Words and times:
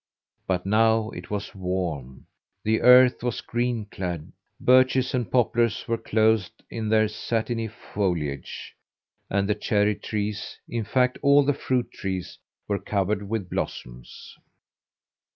But 0.47 0.65
now 0.65 1.11
it 1.11 1.29
was 1.29 1.53
warm; 1.53 2.25
the 2.63 2.81
earth 2.81 3.21
was 3.21 3.41
green 3.41 3.85
clad, 3.85 4.31
birches 4.59 5.13
and 5.13 5.29
poplars 5.29 5.87
were 5.87 5.99
clothed 5.99 6.63
in 6.71 6.89
their 6.89 7.07
satiny 7.07 7.67
foliage, 7.67 8.73
and 9.29 9.47
the 9.47 9.53
cherry 9.53 9.93
trees 9.93 10.57
in 10.67 10.85
fact 10.85 11.19
all 11.21 11.43
the 11.45 11.53
fruit 11.53 11.91
trees 11.91 12.39
were 12.67 12.79
covered 12.79 13.29
with 13.29 13.47
blossoms. 13.47 14.35